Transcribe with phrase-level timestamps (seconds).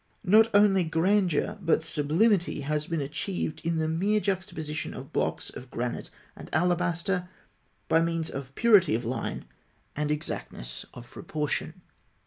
[0.25, 5.69] Not only grandeur but sublimity has been achieved in the mere juxtaposition of blocks of
[5.69, 7.29] granite and alabaster,
[7.87, 9.45] by means of purity of line
[9.95, 11.81] and exactness of proportion.